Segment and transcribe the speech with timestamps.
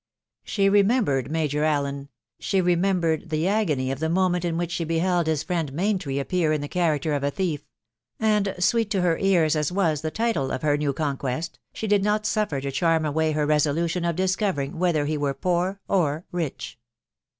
[0.43, 2.09] She remembered Major Alia....
[2.39, 6.51] she remembered the agony of the moment in which at beheld his friend Maintry appear
[6.51, 7.61] in the character of a thief;
[8.19, 10.91] and sweet to her ears as was the title of her new.
[10.91, 15.19] conquest, ttt did not suffer it to charm away her resolution of discovCBBj whether he
[15.19, 16.79] were poor or rich.